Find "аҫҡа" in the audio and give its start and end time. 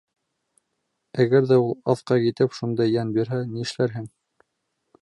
1.95-2.17